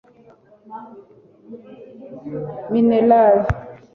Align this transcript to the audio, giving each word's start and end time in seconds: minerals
minerals 2.71 3.47